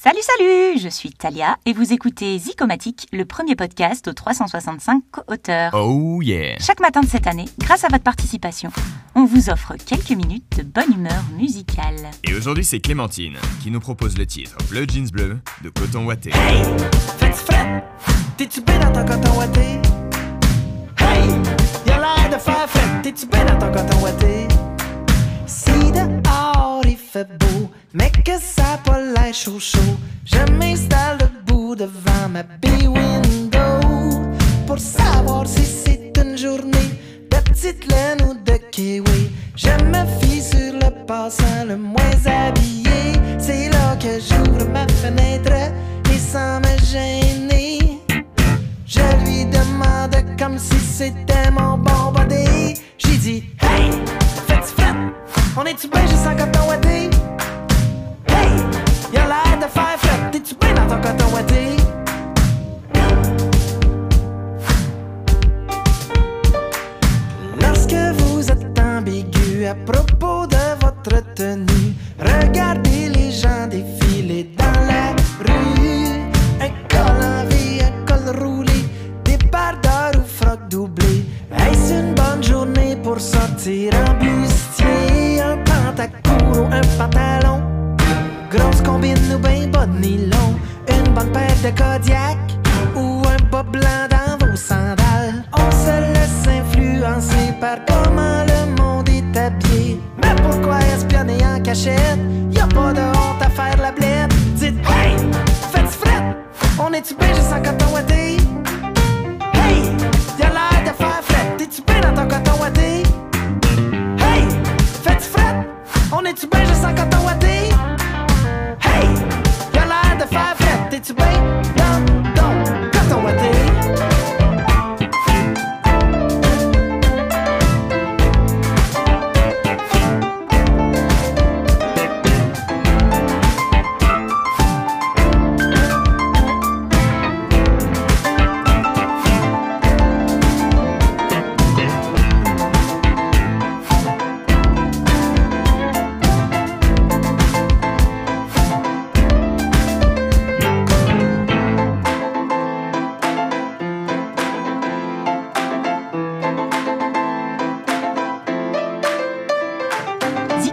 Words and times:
Salut, 0.00 0.20
salut 0.22 0.78
Je 0.80 0.88
suis 0.88 1.10
Talia 1.10 1.56
et 1.66 1.72
vous 1.72 1.92
écoutez 1.92 2.38
Zicomatique, 2.38 3.08
le 3.12 3.24
premier 3.24 3.56
podcast 3.56 4.06
aux 4.06 4.12
365 4.12 5.02
co-auteurs. 5.10 5.72
Oh 5.74 6.22
yeah 6.22 6.56
Chaque 6.60 6.78
matin 6.78 7.00
de 7.00 7.06
cette 7.06 7.26
année, 7.26 7.46
grâce 7.58 7.82
à 7.82 7.88
votre 7.88 8.04
participation, 8.04 8.70
on 9.16 9.24
vous 9.24 9.50
offre 9.50 9.74
quelques 9.74 10.12
minutes 10.12 10.56
de 10.56 10.62
bonne 10.62 10.92
humeur 10.94 11.20
musicale. 11.36 11.96
Et 12.22 12.32
aujourd'hui 12.36 12.64
c'est 12.64 12.78
Clémentine 12.78 13.38
qui 13.60 13.72
nous 13.72 13.80
propose 13.80 14.16
le 14.16 14.24
titre 14.24 14.56
Bleu 14.70 14.86
Jeans 14.88 15.08
Bleu 15.10 15.40
de 15.64 15.68
Coton 15.70 16.06
Watté. 16.06 16.30
Hey, 16.30 16.62
fais-tu 17.18 17.38
fret? 17.52 17.84
T'es-tu 18.36 18.60
bien 18.60 18.78
dans 18.78 18.92
ton 18.92 19.04
coton 19.04 19.36
ouaté? 19.36 19.60
Hey, 20.98 21.28
y'a 21.88 21.98
l'air 21.98 22.30
de 22.32 22.40
faire 22.40 22.70
fret. 22.70 23.02
T'es-tu 23.02 23.26
bien 23.26 23.44
dans 23.46 23.58
ton 23.58 23.72
coton 23.72 24.00
ouaté? 24.00 24.46
Si 25.46 25.72
dehors 25.90 26.82
il 26.84 26.96
fait 26.96 27.26
beau, 27.38 27.68
mais 27.94 28.12
que 28.24 28.38
ça 28.40 28.77
chaud 29.32 29.58
chaud, 29.58 29.98
je 30.24 30.52
m'installe 30.52 31.18
debout 31.18 31.74
devant 31.74 32.28
ma 32.30 32.42
bay 32.42 32.86
window 32.86 34.22
pour 34.66 34.78
savoir 34.78 35.46
si 35.46 35.64
c'est 35.64 36.12
une 36.16 36.36
journée 36.36 36.90
de 37.30 37.36
petite 37.36 37.86
laine 37.90 38.22
ou 38.26 38.34
de 38.34 38.56
kiwi. 38.70 39.30
Je 39.54 39.70
me 39.84 40.06
fie 40.20 40.40
sur 40.40 40.72
le 40.72 41.04
passant 41.06 41.64
le 41.66 41.76
moins 41.76 42.18
habillé. 42.24 43.12
C'est 43.38 43.68
là 43.70 43.96
que 43.96 44.18
j'ouvre 44.18 44.66
ma 44.70 44.86
fenêtre 44.88 45.52
et 46.12 46.18
sans 46.18 46.60
me 46.60 46.78
gêner. 46.84 48.00
Je 48.86 49.00
lui 49.24 49.44
demande 49.46 50.16
comme 50.38 50.58
si 50.58 50.78
c'était 50.78 51.50
mon 51.50 51.76
bon. 51.78 52.14
J'ai 52.98 53.16
dit, 53.16 53.44
hey, 53.60 53.90
fais-tu? 54.46 54.82
On 55.56 55.64
est-tu 55.64 55.88
bien 55.88 56.06
juste 56.06 56.26
en 56.26 56.36
coton 56.36 56.68
propos 69.84 70.46
de 70.46 70.76
votre 70.80 71.22
tenue, 71.34 71.94
regardez 72.18 73.08
les 73.08 73.30
gens 73.30 73.66
défiler 73.68 74.50
dans 74.56 74.80
la 74.86 75.14
rue. 75.40 76.30
Un 76.60 76.70
col 76.88 77.22
en 77.22 77.44
V, 77.48 77.80
un 77.82 78.04
col 78.06 78.42
roulé, 78.42 78.84
des 79.24 79.38
bardeurs 79.50 80.12
ou 80.16 80.26
froc 80.26 80.60
doublé. 80.70 81.24
Est-ce 81.56 81.92
une 81.94 82.14
bonne 82.14 82.42
journée 82.42 82.96
pour 83.02 83.20
sortir 83.20 83.92
en 83.94 84.14
bustier? 84.14 85.40
Un 85.40 85.58
pantacourt 85.64 86.62
ou 86.62 86.66
un 86.72 86.80
pantalon? 86.98 87.62
Grosse 88.50 88.82
combine 88.82 89.18
ou 89.34 89.38
ben 89.38 89.70
bas 89.70 89.86
de 89.86 89.98
nylon? 89.98 90.54
Une 90.88 91.12
bonne 91.14 91.32
paire 91.32 91.56
de 91.62 91.70
Kodiak 91.70 92.38
ou 92.96 93.22
un 93.26 93.50
bas 93.50 93.62
blanc 93.62 94.17
espionner 101.78 101.96
en 101.96 102.08
cachette? 102.08 102.18
Y 102.50 102.58
a 102.58 102.66
pas 102.66 102.92
de 102.92 103.00
honte 103.00 103.42
à 103.42 103.50
faire 103.50 103.76
la 103.80 103.92
blette. 103.92 104.34
Dites, 104.54 104.78
hey, 104.88 105.16
faites 105.72 105.90
fret! 105.90 106.36
On 106.78 106.92
est-tu 106.92 107.14
bien 107.14 107.28
juste 107.28 107.52
en 107.52 107.62
coton? 107.62 107.86
Hey, 109.54 109.82
y'a 110.38 110.48
l'air 110.50 110.82
de 110.84 110.96
faire 110.96 111.20
fret. 111.22 111.56
T'es-tu 111.56 111.82
bien 111.82 112.00
dans 112.00 112.22
ton 112.22 112.28
coton 112.28 112.52